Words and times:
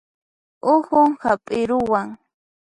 Uhun 0.73 1.09
hap'iruwan 1.23 2.07